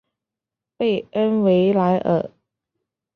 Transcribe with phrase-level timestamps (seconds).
[0.77, 2.31] 贝恩维莱尔。